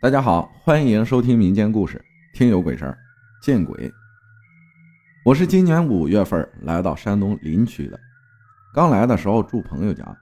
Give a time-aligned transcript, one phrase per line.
[0.00, 1.98] 大家好，欢迎收听民间故事
[2.38, 2.96] 《听有鬼事儿》，
[3.44, 3.92] 见鬼！
[5.24, 7.98] 我是今年五月份来到山东临朐的，
[8.72, 10.16] 刚来的时候住朋友家，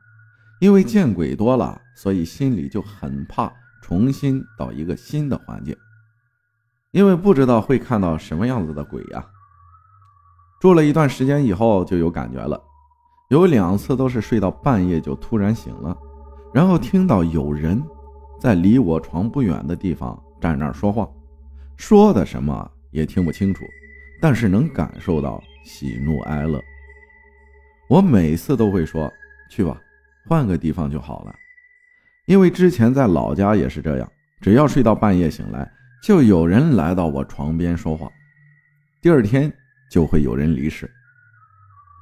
[0.60, 3.52] 因为见鬼多了，所以心里就很怕
[3.82, 5.76] 重新到一个新的环境，
[6.92, 9.22] 因为不知道会看到什么样子的鬼呀。
[10.58, 12.58] 住了一段时间以后就有感觉了，
[13.28, 15.94] 有两次都是睡到半夜就突然醒了，
[16.54, 17.84] 然后听到有人。
[18.38, 21.08] 在离我床不远的地方站那儿说话，
[21.76, 23.64] 说的什么也听不清楚，
[24.20, 26.62] 但是能感受到喜怒哀乐。
[27.88, 29.12] 我每次都会说
[29.50, 29.80] ：“去吧，
[30.28, 31.34] 换个地方就好了。”
[32.26, 35.70] 因为之前在老家也是这样，只要睡到半夜醒来，
[36.02, 38.10] 就有人来到我床边说话，
[39.00, 39.52] 第二天
[39.90, 40.90] 就会有人离世。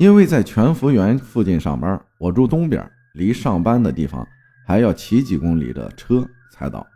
[0.01, 4.27] 因为在全福园附近上班，我住东边，离上班的地方。
[4.67, 6.87] 还要骑几公里的车才到，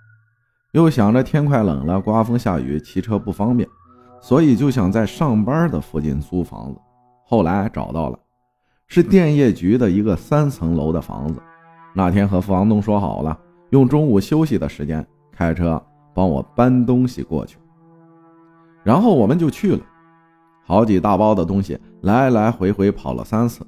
[0.72, 3.68] 又想着天快冷了，刮风下雨，骑车不方便，
[4.22, 6.80] 所以就想在上班的附近租房子。
[7.24, 8.18] 后来找到了，
[8.86, 11.42] 是电业局的一个三层楼的房子。
[11.94, 13.38] 那天和房东说好了，
[13.70, 15.82] 用中午休息的时间开车
[16.14, 17.58] 帮我搬东西过去。
[18.82, 19.80] 然后我们就去了，
[20.64, 23.66] 好几大包的东西，来来回回跑了三次。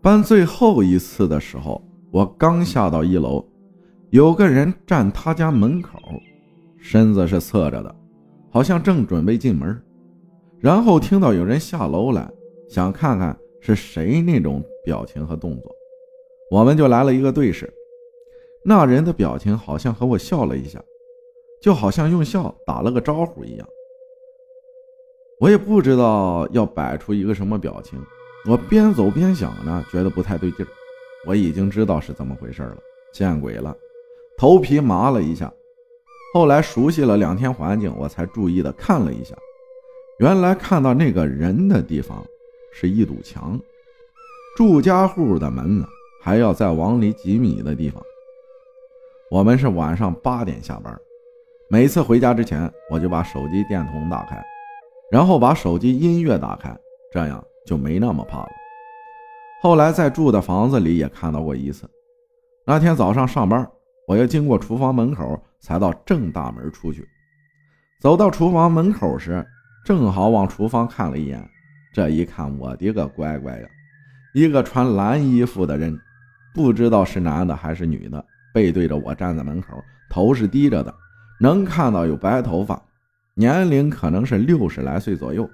[0.00, 1.82] 搬最后一次的时候。
[2.10, 3.44] 我刚下到一楼，
[4.10, 5.98] 有个人站他家门口，
[6.78, 7.94] 身子是侧着的，
[8.50, 9.78] 好像正准备进门。
[10.58, 12.28] 然后听到有人下楼来，
[12.68, 15.70] 想看看是谁那种表情和动作，
[16.50, 17.72] 我们就来了一个对视。
[18.64, 20.82] 那人的表情好像和我笑了一下，
[21.60, 23.68] 就好像用笑打了个招呼一样。
[25.40, 27.98] 我也不知道要摆出一个什么表情，
[28.48, 30.68] 我边走边想呢，觉得不太对劲儿。
[31.26, 32.76] 我已经知道是怎么回事了，
[33.12, 33.76] 见鬼了，
[34.36, 35.52] 头皮麻了一下。
[36.34, 39.34] 后来熟悉了两天环境，我才注意的看了一下，
[40.18, 42.24] 原来看到那个人的地方
[42.72, 43.58] 是一堵墙，
[44.56, 45.86] 住家户的门呢
[46.22, 48.02] 还要再往里几米的地方。
[49.30, 50.98] 我们是晚上八点下班，
[51.68, 54.42] 每次回家之前，我就把手机电筒打开，
[55.10, 56.74] 然后把手机音乐打开，
[57.12, 58.48] 这样就没那么怕了。
[59.60, 61.88] 后来在住的房子里也看到过一次。
[62.64, 63.68] 那天早上上班，
[64.06, 67.06] 我要经过厨房门口，才到正大门出去。
[68.00, 69.44] 走到厨房门口时，
[69.84, 71.44] 正好往厨房看了一眼。
[71.92, 73.68] 这一看，我的个乖乖呀！
[74.34, 75.98] 一个穿蓝衣服的人，
[76.54, 80.94] 不知道是男的还是女的，背对着我站在门口，头是低着的，
[81.40, 82.80] 能看到有白头发，
[83.34, 85.48] 年龄可能是六十来岁左右。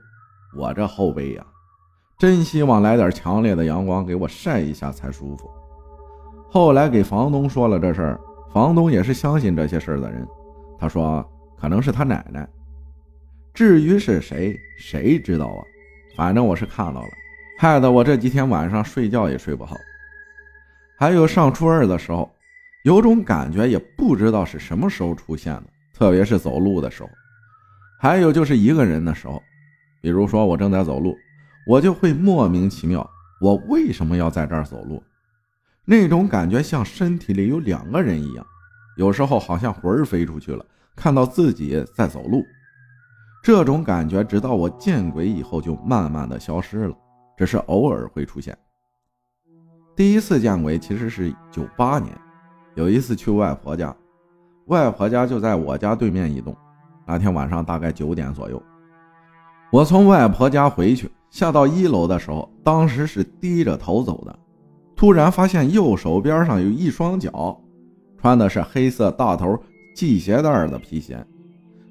[0.58, 1.46] 我这后背呀！
[2.24, 5.50] 真希望来点强烈的阳光给我晒一下才舒服。
[6.48, 8.20] 后来给房东说了这事儿，
[8.50, 10.26] 房东也是相信这些事儿的人。
[10.78, 11.22] 他说
[11.60, 12.48] 可能是他奶奶，
[13.52, 15.60] 至于是谁，谁知道啊？
[16.16, 17.08] 反正我是看到了，
[17.58, 19.76] 害得我这几天晚上睡觉也睡不好。
[20.98, 22.30] 还有上初二的时候，
[22.84, 27.10] 有种感觉，也不知道是什么时候出现的，特别是走路的时候。
[28.00, 29.42] 还有就是一个人的时候，
[30.00, 31.14] 比如说我正在走路。
[31.66, 33.08] 我就会莫名其妙，
[33.40, 35.02] 我为什么要在这儿走路？
[35.84, 38.46] 那种感觉像身体里有两个人一样，
[38.96, 40.64] 有时候好像魂儿飞出去了，
[40.96, 42.42] 看到自己在走路。
[43.42, 46.94] 这种感觉直到我见鬼以后就慢慢的消失了，
[47.36, 48.56] 只是偶尔会出现。
[49.94, 52.10] 第一次见鬼其实是九八年，
[52.74, 53.94] 有一次去外婆家，
[54.66, 56.56] 外婆家就在我家对面一栋。
[57.06, 58.62] 那天晚上大概九点左右，
[59.74, 61.10] 我从外婆家回去。
[61.32, 64.38] 下到一楼的时候，当时是低着头走的，
[64.94, 67.60] 突然发现右手边上有一双脚，
[68.16, 69.58] 穿的是黑色大头
[69.96, 71.26] 系鞋带的皮鞋，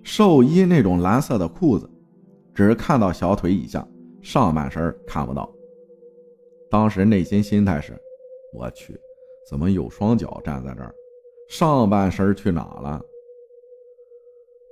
[0.02, 1.90] 寿衣那种蓝色的裤子，
[2.54, 3.86] 只看到小腿以下，
[4.22, 5.52] 上半身看不到。
[6.72, 8.02] 当时内心心态是：
[8.54, 8.98] 我去，
[9.50, 10.96] 怎么有双脚站在这儿？
[11.50, 13.02] 上半身去哪了？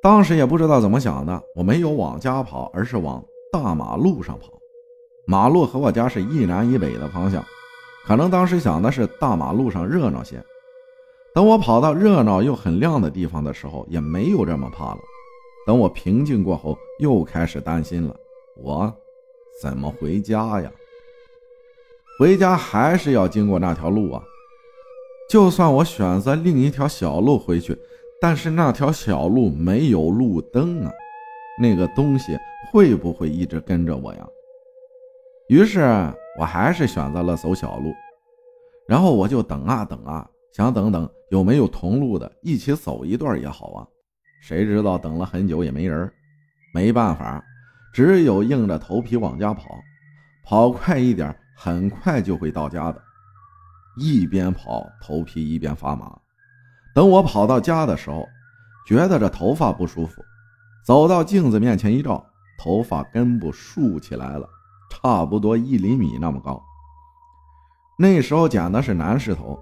[0.01, 4.59] 当时也不知道怎么想的，我没有往家跑，而是往大马路上跑。
[5.27, 7.45] 马路和我家是一南一北的方向，
[8.05, 10.43] 可能当时想的是大马路上热闹些。
[11.33, 14.99] 等我跑到热闹又很亮的地方的时候，也没有这么怕了。
[15.67, 18.15] 等我平静过后，又开始担心了：
[18.57, 18.91] 我
[19.61, 20.71] 怎么回家呀？
[22.19, 24.23] 回家还是要经过那条路啊？
[25.29, 27.77] 就算我选择另一条小路回去，
[28.21, 30.91] 但是那条小路没有路灯啊，
[31.59, 32.37] 那个东西
[32.71, 34.27] 会不会一直跟着我呀？
[35.49, 35.81] 于是
[36.39, 37.91] 我还是选择了走小路，
[38.87, 43.87] 然后我就等啊等啊，想等等有没有同路的，一起走一段也好啊。
[44.43, 46.11] 谁知道等了很久也没人，
[46.73, 47.43] 没办法，
[47.91, 49.63] 只有硬着头皮往家跑。
[50.43, 53.01] 跑快一点，很快就会到家的。
[53.97, 56.15] 一边跑，头皮一边发麻。
[56.93, 58.27] 等我跑到家的时候，
[58.85, 60.21] 觉得这头发不舒服，
[60.85, 62.25] 走到镜子面前一照，
[62.57, 64.47] 头发根部竖起来了，
[64.89, 66.61] 差不多一厘米那么高。
[67.97, 69.57] 那时候剪的是男士头，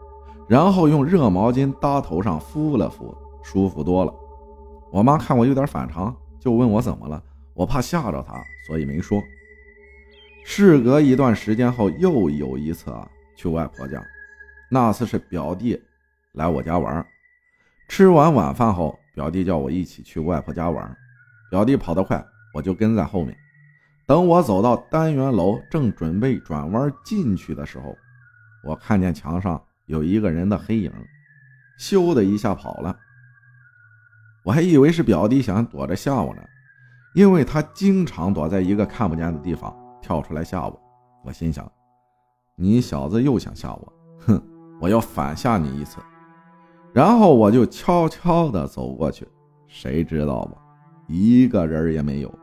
[0.47, 4.13] 然后用热毛巾搭头上敷了敷，舒服多了。
[4.91, 7.21] 我妈看我有点反常，就问我怎么了，
[7.53, 9.21] 我怕吓着她，所以没说。
[10.45, 14.01] 事隔一段时间后，又有一次啊，去外婆家，
[14.71, 15.79] 那次是表弟
[16.33, 17.05] 来我家玩。
[17.89, 20.95] 吃完晚饭后，表弟叫我一起去外婆家玩。
[21.49, 23.35] 表弟跑得快，我就跟在后面。
[24.05, 27.97] 等我走到单元楼，正准备转弯进去的时候，
[28.63, 30.91] 我看见墙上有一个人的黑影，
[31.79, 32.95] 咻的一下跑了。
[34.45, 36.41] 我还以为是表弟想躲着吓我呢，
[37.15, 40.81] 因为他经常躲在一个看不见的地方跳出来吓我。
[41.25, 41.69] 我心想，
[42.55, 44.41] 你小子又想吓我，哼，
[44.79, 45.97] 我要反吓你一次。
[46.93, 49.27] 然后我就悄悄地走过去，
[49.67, 50.57] 谁知道吧，
[51.07, 52.33] 一个人也没有。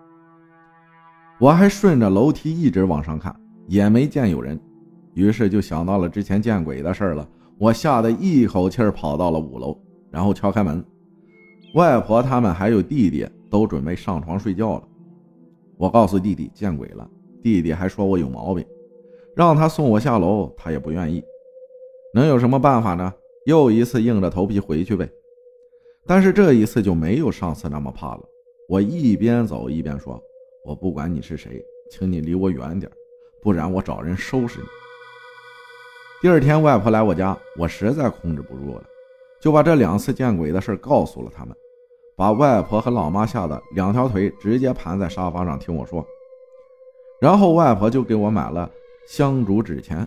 [1.39, 3.35] 我还顺着楼梯一直往上看，
[3.67, 4.59] 也没见有人，
[5.15, 7.29] 于是就想到了之前见鬼的事了。
[7.59, 9.77] 我吓得一口气跑到了五楼，
[10.11, 10.85] 然后敲开门，
[11.75, 14.83] 外婆他们还有弟弟都准备上床睡觉了。
[15.77, 17.09] 我告诉弟弟见鬼了，
[17.43, 18.65] 弟弟还说我有毛病，
[19.35, 21.23] 让他送我下楼，他也不愿意。
[22.15, 23.13] 能有什么办法呢？
[23.47, 25.09] 又一次硬着头皮回去呗，
[26.05, 28.21] 但是这一次就没有上次那么怕了。
[28.69, 30.21] 我一边走一边说
[30.67, 32.91] ：“我不管你是谁，请你离我远点，
[33.41, 34.67] 不然我找人收拾你。”
[36.21, 38.85] 第二天，外婆来我家，我实在控制不住了，
[39.41, 41.55] 就把这两次见鬼的事告诉了他们，
[42.17, 46.05] 把外婆和老妈吓得两条腿直接盘在沙发上听我说。
[47.21, 48.69] 然后外婆就给我买了
[49.07, 50.05] 香烛纸钱，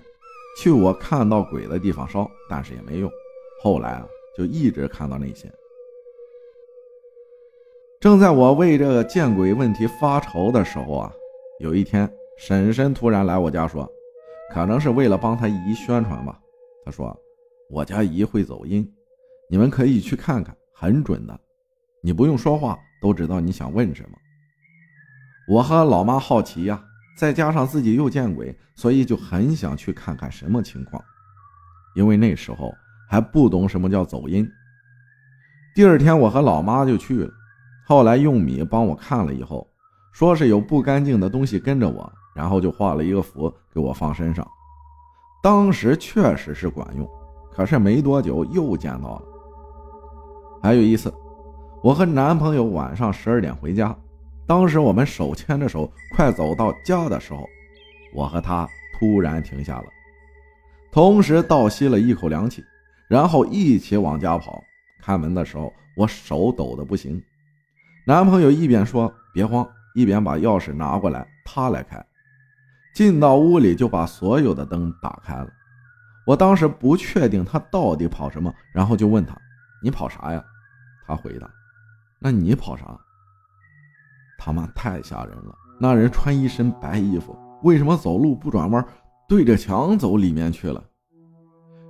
[0.61, 3.09] 去我看到鬼的地方烧，但是也没用。
[3.61, 4.07] 后来啊，
[4.37, 5.51] 就一直看到那些。
[7.99, 11.11] 正在我为这个见鬼问题发愁的时候啊，
[11.59, 13.85] 有一天，婶婶突然来我家说，
[14.53, 16.39] 可能是为了帮她姨宣传吧。
[16.85, 17.13] 她说
[17.69, 18.89] ：“我家姨会走阴，
[19.49, 21.37] 你们可以去看看，很准的。
[22.01, 24.17] 你不用说话都知道你想问什么。”
[25.51, 26.81] 我和老妈好奇呀，
[27.17, 31.03] 再加上自己又见鬼，所以就很想去看看什么情况，
[31.95, 32.73] 因为那时候。
[33.09, 34.47] 还不懂什么叫走阴。
[35.73, 37.31] 第二天，我和老妈就去了。
[37.87, 39.67] 后来用米帮我看了以后，
[40.11, 44.47] 说是有不干净的东西跟着我，然后就画了一个符给我放身上。
[45.41, 47.09] 当时确实是管用，
[47.51, 49.21] 可是没多久又见到了。
[50.61, 51.11] 还有一次，
[51.81, 53.95] 我和男朋友晚上十二点回家，
[54.45, 57.47] 当时我们手牵着手快走到家的时候，
[58.13, 58.67] 我和他
[58.99, 59.85] 突然停下了，
[60.91, 62.63] 同时倒吸了一口凉气。
[63.09, 64.63] 然后一起往家跑，
[65.01, 67.21] 开门的时候我手抖得不行。
[68.05, 72.05] 男朋友一边说别慌，一边把钥匙拿过来，他来开。
[72.93, 75.49] 进到屋里就把所有的灯打开了。
[76.25, 79.35] 我当时不确定他到底跑什么，然后就问他
[79.81, 80.43] ：“你跑啥呀？”
[81.07, 81.49] 他回答
[82.21, 82.85] ：“那你跑啥？”
[84.37, 85.55] 他妈太吓人了！
[85.79, 88.85] 那人穿一身白衣服，为什么走路不转弯，
[89.27, 90.83] 对着墙走里面去了？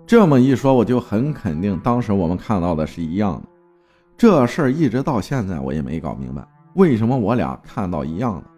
[0.10, 3.48] 这么一说，我就很肯定，当时我们看到的是一样的。
[4.18, 8.50] 这事儿一直到现在，我也没搞明白，为什么我俩看到一样的？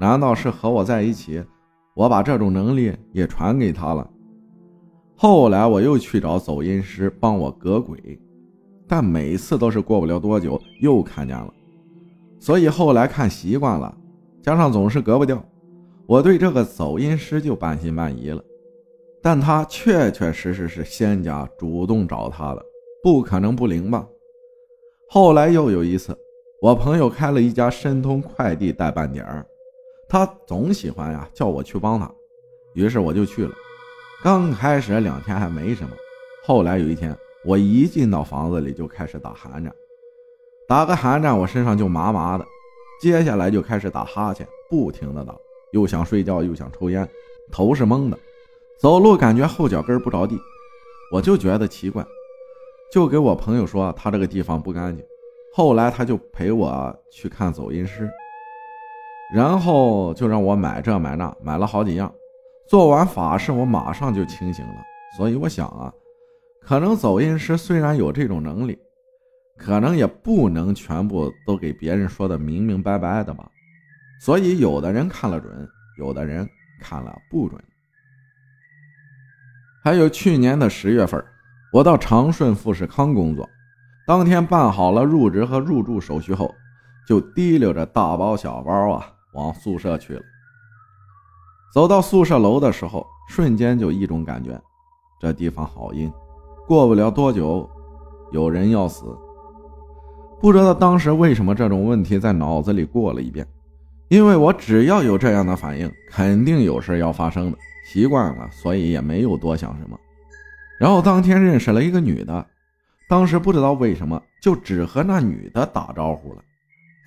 [0.00, 1.40] 难道是和我在一起，
[1.94, 4.10] 我把这种能力也传给他了？
[5.14, 8.20] 后来我又去找走阴师帮我隔鬼，
[8.88, 11.54] 但每次都是过不了多久又看见了，
[12.40, 13.96] 所以后来看习惯了，
[14.42, 15.40] 加上总是隔不掉，
[16.06, 18.42] 我对这个走阴师就半信半疑了。
[19.22, 22.64] 但他确确实实是仙家主动找他的，
[23.02, 24.06] 不可能不灵吧？
[25.08, 26.16] 后来又有一次，
[26.62, 29.44] 我朋友开了一家申通快递代办点儿，
[30.08, 32.10] 他总喜欢呀叫我去帮他，
[32.74, 33.52] 于是我就去了。
[34.22, 35.90] 刚开始两天还没什么，
[36.44, 39.74] 后来有一天，我一进到房子里就开始打寒战，
[40.68, 42.44] 打个寒战我身上就麻麻的，
[43.00, 45.36] 接下来就开始打哈欠，不停的打，
[45.72, 47.06] 又想睡觉又想抽烟，
[47.50, 48.18] 头是懵的。
[48.80, 50.40] 走路感觉后脚跟不着地，
[51.12, 52.02] 我就觉得奇怪，
[52.90, 55.04] 就给我朋友说他这个地方不干净。
[55.54, 58.08] 后来他就陪我去看走阴师，
[59.34, 62.10] 然后就让我买这买那，买了好几样。
[62.68, 64.74] 做完法事，我马上就清醒了。
[65.18, 65.92] 所以我想啊，
[66.62, 68.78] 可能走阴师虽然有这种能力，
[69.58, 73.46] 可能也不能全部都给别人说的明明白白的吧。
[74.22, 75.68] 所以有的人看了准，
[75.98, 76.48] 有的人
[76.80, 77.62] 看了不准。
[79.82, 81.22] 还有去年的十月份，
[81.72, 83.48] 我到长顺富士康工作，
[84.06, 86.54] 当天办好了入职和入住手续后，
[87.08, 90.22] 就提溜着大包小包啊往宿舍去了。
[91.72, 94.60] 走到宿舍楼的时候，瞬间就一种感觉，
[95.20, 96.12] 这地方好阴，
[96.66, 97.68] 过不了多久，
[98.32, 99.04] 有人要死。
[100.40, 103.46] 不知道当时为什么这种问题在脑子里过了一遍，
[104.08, 107.58] 因为我只要有这样的反应，肯定有事要发生的。
[107.92, 109.98] 习惯了，所以也没有多想什么。
[110.78, 112.46] 然后当天认识了一个女的，
[113.08, 116.42] 当时不知道为什么就只和那女的打招呼了，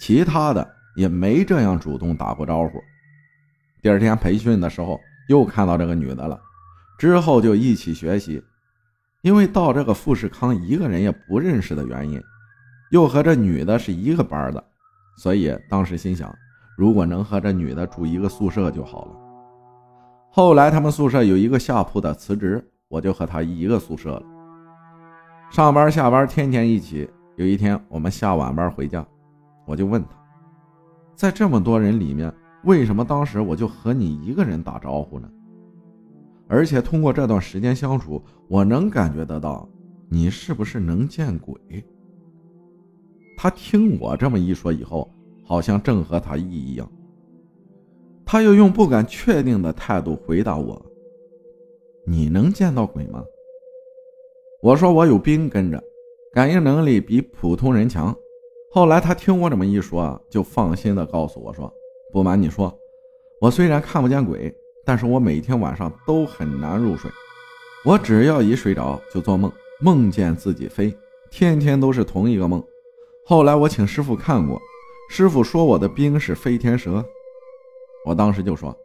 [0.01, 2.83] 其他的也没这样主动打过招呼。
[3.81, 4.99] 第二天培训的时候
[5.29, 6.37] 又看到这个女的了，
[6.97, 8.43] 之后就一起学习。
[9.21, 12.21] 因为到这个富士康一个人也不认识的原因，
[12.91, 14.61] 又和这女的是一个班的，
[15.15, 16.35] 所以当时心想，
[16.77, 19.22] 如果能和这女的住一个宿舍就好了。
[20.35, 24.23] 后来他们宿舍有一个下铺的辞职，我就和他一个宿舍了。
[25.51, 27.07] 上班下班天天一起。
[27.35, 29.05] 有一天我们下晚班回家，
[29.67, 30.09] 我就问他，
[31.15, 35.29] 在这么多人里面，为什么当时我就和你一个人打招呼呢？
[36.47, 39.69] 而且通过这段时间相处，我能感觉得到
[40.09, 41.55] 你是不是能见鬼？
[43.37, 45.11] 他听我这么一说以后，
[45.43, 46.91] 好像正和他意一样。
[48.33, 50.83] 他又用不敢确定的态度回答我
[52.03, 53.23] ：“你能见到鬼吗？”
[54.59, 55.79] 我说：“我有兵跟着，
[56.33, 58.11] 感应能力比普通人强。”
[58.73, 61.71] 后来他听我这么一说，就放心的告诉我说
[62.11, 62.75] ：“不瞒你说，
[63.39, 64.51] 我虽然看不见鬼，
[64.83, 67.11] 但是我每天晚上都很难入睡。
[67.85, 70.91] 我只要一睡着就做梦，梦见自己飞，
[71.29, 72.63] 天天都是同一个梦。
[73.27, 74.59] 后来我请师傅看过，
[75.07, 77.05] 师傅说我的兵是飞天蛇。”
[78.05, 78.75] 我当时就说，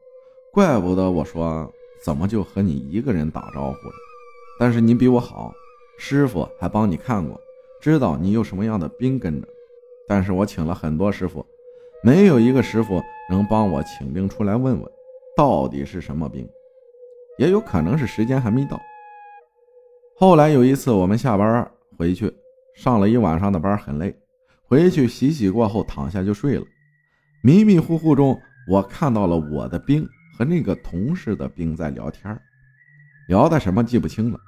[0.52, 1.70] 怪不得我说
[2.04, 3.94] 怎么就和你一个人打招呼了。
[4.60, 5.52] 但是你比我好，
[5.98, 7.40] 师傅还帮你看过，
[7.80, 9.48] 知道你有什么样的兵跟着。
[10.06, 11.44] 但是我请了很多师傅，
[12.02, 14.90] 没有一个师傅能帮我请兵出来问问，
[15.36, 16.48] 到底是什么兵。
[17.38, 18.80] 也有可能是时间还没到。
[20.16, 22.32] 后来有一次我们下班回去，
[22.74, 24.16] 上了一晚上的班很累，
[24.66, 26.64] 回去洗洗过后躺下就睡了，
[27.42, 28.40] 迷迷糊糊中。
[28.68, 30.06] 我看到了我的兵
[30.36, 32.38] 和那个同事的兵在聊天，
[33.26, 34.38] 聊的什么记不清了，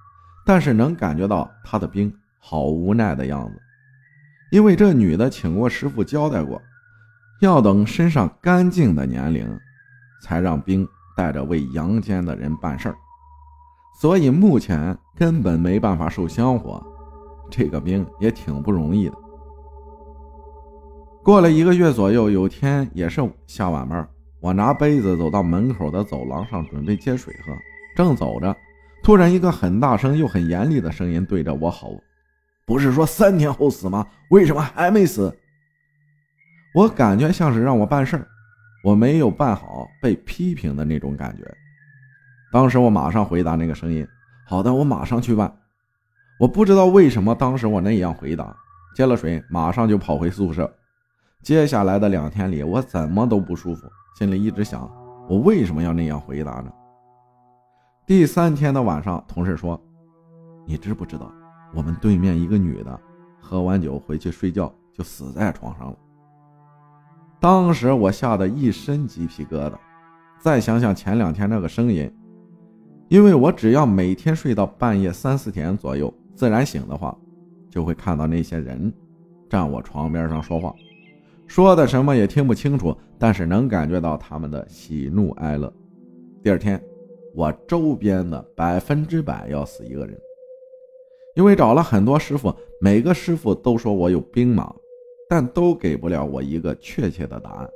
[0.45, 3.59] 但是能感觉到他的兵好无奈的样子，
[4.51, 6.61] 因为这女的请过师傅交代过，
[7.41, 9.59] 要等身上干净的年龄，
[10.23, 10.87] 才让兵
[11.17, 12.97] 带着为阳间的人办事儿，
[14.01, 16.85] 所以目前根本没办法受香火，
[17.51, 19.17] 这个兵也挺不容易的。
[21.23, 24.09] 过了一个月左右，有天也是下晚班，
[24.41, 27.53] 我拿杯子走到门口的走廊上，准备接水喝。
[27.95, 28.57] 正走着，
[29.03, 32.03] 突然一个很大声又很严厉的声音对着我吼
[32.65, 34.07] ：“不是说三天后死吗？
[34.31, 35.37] 为什么还没死？”
[36.75, 38.27] 我感觉像是让我办事儿，
[38.83, 41.45] 我没有办好，被批评的那种感觉。
[42.51, 44.07] 当时我马上回答那个声音
[44.49, 45.55] ：“好的，我马上去办。”
[46.41, 48.57] 我不知道为什么当时我那样回答，
[48.97, 50.73] 接了水，马上就跑回宿舍。
[51.43, 54.91] 接下来的两天里，我怎么都不舒服，心里一直想：
[55.27, 56.71] 我为什么要那样回答呢？
[58.07, 59.81] 第三天的晚上，同事说
[60.67, 61.33] ：“你知不知道，
[61.75, 63.01] 我们对面一个女的，
[63.41, 65.97] 喝完酒回去睡觉就死在床上了。”
[67.41, 69.73] 当时我吓得一身鸡皮疙瘩。
[70.39, 72.11] 再想想前两天那个声音，
[73.09, 77.17] 因为我只要每天睡到半夜三四点左右，自然醒的话，
[77.71, 78.93] 就会看到那些人
[79.49, 80.75] 站我床边上说话。
[81.51, 85.71] 说的什么也听不清楚，但是能感觉到他们的喜怒哀乐。
[86.45, 86.81] 第二天，
[87.35, 90.17] 我周边的百分之百要死一个人，
[91.35, 94.73] 因为找了很多师傅，每个师傅都说我有兵马，
[95.29, 97.69] 但都给不了我一个确切的答案，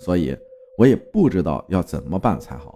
[0.00, 0.34] 所以
[0.78, 2.74] 我也不知道要怎么办才好。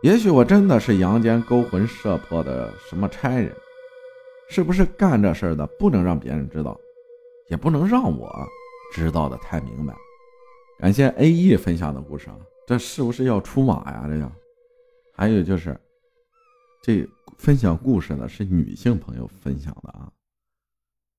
[0.00, 3.52] 也许我真的是阳间勾魂摄魄的什么差人，
[4.48, 6.80] 是不是干这事的不能让别人知道，
[7.48, 8.30] 也不能让我。
[8.92, 9.94] 知道的太明白，
[10.78, 14.06] 感谢 A E 分享的故事啊，这是不是要出马呀？
[14.08, 14.30] 这叫，
[15.14, 15.78] 还有就是，
[16.82, 17.06] 这
[17.38, 20.10] 分享故事呢是女性朋友分享的啊，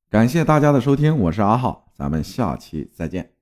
[0.10, 3.37] 感谢大家的收听，我是阿浩，咱们下期再见。